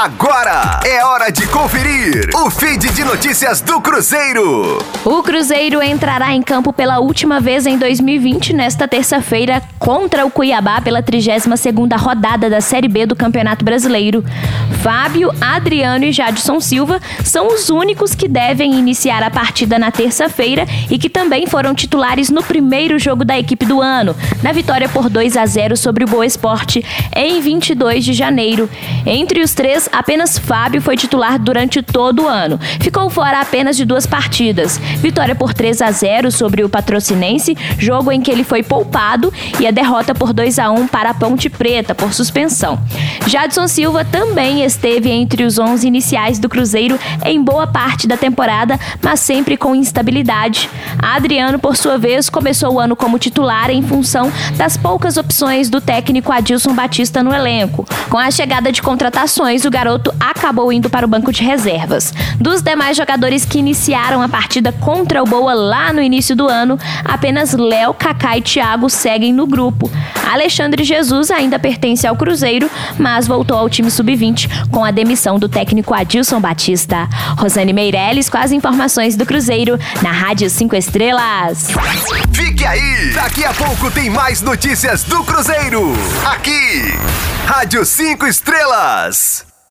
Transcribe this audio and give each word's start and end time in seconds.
Agora 0.00 0.78
é 0.86 1.04
hora 1.04 1.28
de 1.28 1.44
conferir 1.48 2.30
o 2.32 2.48
feed 2.48 2.88
de 2.92 3.02
notícias 3.02 3.60
do 3.60 3.80
Cruzeiro. 3.80 4.78
O 5.04 5.22
Cruzeiro 5.24 5.82
entrará 5.82 6.32
em 6.32 6.40
campo 6.40 6.72
pela 6.72 7.00
última 7.00 7.40
vez 7.40 7.66
em 7.66 7.76
2020, 7.76 8.52
nesta 8.52 8.86
terça-feira, 8.86 9.60
contra 9.76 10.24
o 10.24 10.30
Cuiabá 10.30 10.80
pela 10.80 11.02
32ª 11.02 11.98
rodada 11.98 12.48
da 12.48 12.60
Série 12.60 12.86
B 12.86 13.06
do 13.06 13.16
Campeonato 13.16 13.64
Brasileiro. 13.64 14.24
Fábio, 14.82 15.32
Adriano 15.40 16.04
e 16.04 16.12
Jadson 16.12 16.60
Silva 16.60 17.00
são 17.24 17.48
os 17.48 17.68
únicos 17.68 18.14
que 18.14 18.28
devem 18.28 18.74
iniciar 18.74 19.24
a 19.24 19.30
partida 19.30 19.80
na 19.80 19.90
terça-feira 19.90 20.64
e 20.88 20.96
que 20.96 21.10
também 21.10 21.46
foram 21.48 21.74
titulares 21.74 22.30
no 22.30 22.44
primeiro 22.44 23.00
jogo 23.00 23.24
da 23.24 23.36
equipe 23.36 23.66
do 23.66 23.80
ano, 23.80 24.14
na 24.44 24.52
vitória 24.52 24.88
por 24.88 25.10
2 25.10 25.36
a 25.36 25.44
0 25.44 25.76
sobre 25.76 26.04
o 26.04 26.06
Boa 26.06 26.24
Esporte 26.24 26.84
em 27.16 27.40
22 27.40 28.04
de 28.04 28.12
janeiro. 28.12 28.70
Entre 29.04 29.42
os 29.42 29.52
três, 29.52 29.87
apenas 29.92 30.38
Fábio 30.38 30.80
foi 30.80 30.96
titular 30.96 31.38
durante 31.38 31.82
todo 31.82 32.24
o 32.24 32.28
ano. 32.28 32.58
Ficou 32.80 33.08
fora 33.10 33.40
apenas 33.40 33.76
de 33.76 33.84
duas 33.84 34.06
partidas. 34.06 34.78
Vitória 34.98 35.34
por 35.34 35.52
3 35.54 35.82
a 35.82 35.90
0 35.90 36.30
sobre 36.30 36.64
o 36.64 36.68
Patrocinense, 36.68 37.56
jogo 37.78 38.12
em 38.12 38.20
que 38.20 38.30
ele 38.30 38.44
foi 38.44 38.62
poupado, 38.62 39.32
e 39.60 39.66
a 39.66 39.70
derrota 39.70 40.14
por 40.14 40.32
2 40.32 40.58
a 40.58 40.70
1 40.70 40.86
para 40.88 41.10
a 41.10 41.14
Ponte 41.14 41.48
Preta 41.48 41.94
por 41.94 42.12
suspensão. 42.12 42.78
Jadson 43.26 43.68
Silva 43.68 44.04
também 44.04 44.64
esteve 44.64 45.10
entre 45.10 45.44
os 45.44 45.58
11 45.58 45.86
iniciais 45.86 46.38
do 46.38 46.48
Cruzeiro 46.48 46.98
em 47.24 47.42
boa 47.42 47.66
parte 47.66 48.06
da 48.06 48.16
temporada, 48.16 48.78
mas 49.02 49.20
sempre 49.20 49.56
com 49.56 49.74
instabilidade. 49.74 50.68
Adriano, 50.98 51.58
por 51.58 51.76
sua 51.76 51.98
vez, 51.98 52.28
começou 52.28 52.74
o 52.74 52.80
ano 52.80 52.96
como 52.96 53.18
titular 53.18 53.70
em 53.70 53.82
função 53.82 54.32
das 54.56 54.76
poucas 54.76 55.16
opções 55.16 55.68
do 55.68 55.80
técnico 55.80 56.32
Adilson 56.32 56.74
Batista 56.74 57.22
no 57.22 57.34
elenco. 57.34 57.86
Com 58.08 58.18
a 58.18 58.30
chegada 58.30 58.72
de 58.72 58.82
contratações, 58.82 59.64
o 59.64 59.70
garoto 59.78 60.12
acabou 60.18 60.72
indo 60.72 60.90
para 60.90 61.06
o 61.06 61.08
banco 61.08 61.30
de 61.30 61.44
reservas. 61.44 62.12
Dos 62.40 62.60
demais 62.60 62.96
jogadores 62.96 63.44
que 63.44 63.60
iniciaram 63.60 64.20
a 64.20 64.28
partida 64.28 64.72
contra 64.72 65.22
o 65.22 65.24
Boa 65.24 65.54
lá 65.54 65.92
no 65.92 66.02
início 66.02 66.34
do 66.34 66.48
ano, 66.48 66.76
apenas 67.04 67.52
Léo, 67.52 67.94
Kaká 67.94 68.36
e 68.36 68.42
Thiago 68.42 68.90
seguem 68.90 69.32
no 69.32 69.46
grupo. 69.46 69.88
Alexandre 70.28 70.82
Jesus 70.82 71.30
ainda 71.30 71.60
pertence 71.60 72.08
ao 72.08 72.16
Cruzeiro, 72.16 72.68
mas 72.98 73.28
voltou 73.28 73.56
ao 73.56 73.70
time 73.70 73.88
sub-20 73.88 74.68
com 74.68 74.84
a 74.84 74.90
demissão 74.90 75.38
do 75.38 75.48
técnico 75.48 75.94
Adilson 75.94 76.40
Batista. 76.40 77.08
Rosane 77.36 77.72
Meirelles 77.72 78.28
com 78.28 78.36
as 78.36 78.50
informações 78.50 79.14
do 79.14 79.24
Cruzeiro 79.24 79.78
na 80.02 80.10
Rádio 80.10 80.50
5 80.50 80.74
Estrelas. 80.74 81.68
Fique 82.32 82.64
aí! 82.64 83.12
Daqui 83.14 83.44
a 83.44 83.54
pouco 83.54 83.92
tem 83.92 84.10
mais 84.10 84.42
notícias 84.42 85.04
do 85.04 85.22
Cruzeiro. 85.22 85.92
Aqui, 86.26 86.82
Rádio 87.46 87.84
5 87.84 88.26
Estrelas. 88.26 89.47